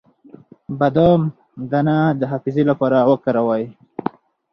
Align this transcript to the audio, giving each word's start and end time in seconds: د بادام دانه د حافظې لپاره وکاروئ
د 0.69 0.73
بادام 0.79 1.21
دانه 1.71 1.97
د 2.19 2.21
حافظې 2.31 2.63
لپاره 2.71 2.97
وکاروئ 3.11 3.63